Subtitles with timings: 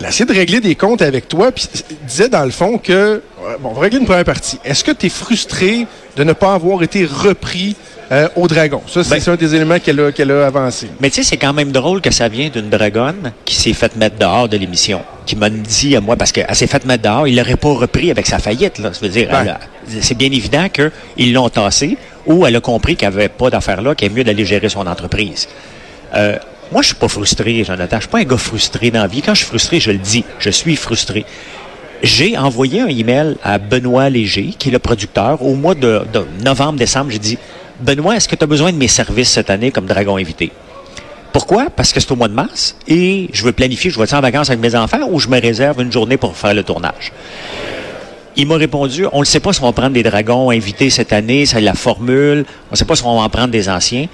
[0.00, 1.66] il a essayé de régler des comptes avec toi, puis
[2.06, 3.22] disait dans le fond que,
[3.60, 4.58] bon, on va régler une première partie.
[4.64, 7.76] Est-ce que tu es frustré de ne pas avoir été repris
[8.12, 8.82] euh, au dragon?
[8.86, 10.88] Ça, c'est Ben- un des éléments qu'elle a, qu'elle a avancé.
[11.00, 13.96] Mais tu sais, c'est quand même drôle que ça vient d'une dragonne qui s'est faite
[13.96, 17.26] mettre dehors de l'émission, qui m'a dit à moi, parce qu'elle s'est faite mettre dehors,
[17.26, 18.92] il l'aurait pas repris avec sa faillite, là.
[18.92, 19.56] Ça veut dire, Ben.
[20.02, 23.80] c'est bien évident qu'ils l'ont tassé, ou elle a compris qu'il n'y avait pas d'affaire
[23.82, 25.48] là, qu'il est mieux d'aller gérer son entreprise.
[26.14, 26.36] Euh,
[26.72, 27.96] moi, je suis pas frustré, Jonathan.
[27.96, 29.22] Je suis pas un gars frustré dans la vie.
[29.22, 30.24] Quand je suis frustré, je le dis.
[30.38, 31.24] Je suis frustré.
[32.02, 36.26] J'ai envoyé un email à Benoît Léger, qui est le producteur, au mois de, de
[36.44, 37.10] novembre-décembre.
[37.10, 37.38] J'ai dit,
[37.80, 40.52] Benoît, est-ce que tu as besoin de mes services cette année comme dragon invité?
[41.32, 41.68] Pourquoi?
[41.68, 44.22] Parce que c'est au mois de mars et je veux planifier, je vais être en
[44.22, 47.12] vacances avec mes enfants ou je me réserve une journée pour faire le tournage?
[48.36, 51.12] Il m'a répondu, on ne sait pas si on va prendre des dragons invités cette
[51.12, 54.06] année, c'est la formule, on ne sait pas si on va en prendre des anciens.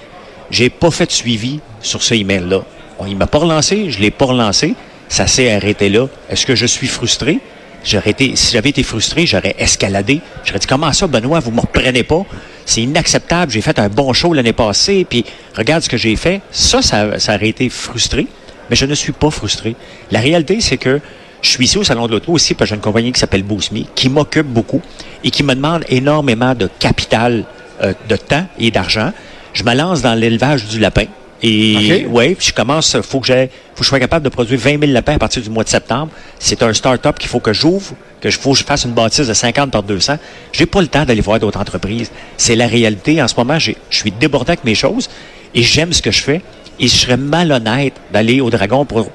[0.53, 2.63] J'ai pas fait de suivi sur ce email-là.
[3.09, 4.75] Il m'a pas relancé, je l'ai pas relancé,
[5.09, 6.07] ça s'est arrêté là.
[6.29, 7.41] Est-ce que je suis frustré?
[7.85, 10.21] J'aurais été, si j'avais été frustré, j'aurais escaladé.
[10.45, 12.25] J'aurais dit, comment ça, Benoît, vous me reprenez pas?
[12.65, 15.25] C'est inacceptable, j'ai fait un bon show l'année passée, puis
[15.57, 16.43] regarde ce que j'ai fait.
[16.53, 18.27] Ça, ça, ça aurait été frustré,
[18.71, 19.75] mais je ne suis pas frustré.
[20.13, 21.01] La réalité, c'est que
[21.41, 23.43] je suis ici au Salon de l'Auto aussi, parce que j'ai une compagnie qui s'appelle
[23.43, 24.81] Boost Me, qui m'occupe beaucoup
[25.25, 27.45] et qui me demande énormément de capital,
[27.83, 29.13] euh, de temps et d'argent.
[29.53, 31.05] Je me lance dans l'élevage du lapin.
[31.45, 32.15] Et OK.
[32.15, 34.79] ouais, puis je commence, faut que j'ai, faut que je sois capable de produire 20
[34.79, 36.11] 000 lapins à partir du mois de septembre.
[36.39, 39.27] C'est un start-up qu'il faut que j'ouvre, que je faut que je fasse une bâtisse
[39.27, 40.19] de 50 par 200.
[40.53, 42.13] J'ai pas le temps d'aller voir d'autres entreprises.
[42.37, 43.21] C'est la réalité.
[43.21, 45.09] En ce moment, j'ai- je suis débordé avec mes choses
[45.55, 46.43] et j'aime ce que je fais.
[46.79, 49.09] Et je serais malhonnête d'aller au Dragon pour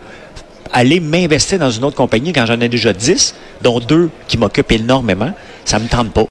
[0.73, 4.73] aller m'investir dans une autre compagnie quand j'en ai déjà 10, dont deux qui m'occupent
[4.73, 5.31] énormément.
[5.63, 6.25] Ça me tente pas.